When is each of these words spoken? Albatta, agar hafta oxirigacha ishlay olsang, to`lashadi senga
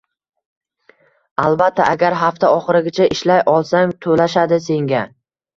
Albatta, 1.43 1.83
agar 1.97 2.17
hafta 2.23 2.51
oxirigacha 2.55 3.09
ishlay 3.17 3.45
olsang, 3.57 3.97
to`lashadi 4.07 4.61
senga 4.71 5.05